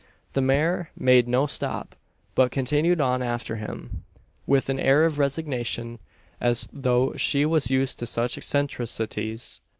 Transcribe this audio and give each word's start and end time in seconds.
The 0.33 0.41
mare 0.41 0.89
made 0.97 1.27
no 1.27 1.45
stop, 1.45 1.95
but 2.33 2.49
continued 2.49 2.99
on 2.99 3.21
after 3.21 3.57
him 3.57 4.03
with 4.47 4.67
an 4.67 4.79
air 4.79 5.05
of 5.05 5.19
resignation, 5.19 5.99
as 6.39 6.67
though 6.73 7.13
she 7.17 7.45
was 7.45 7.69
used 7.69 7.99
to 7.99 8.07
such 8.07 8.35
eccentricities. 8.35 9.61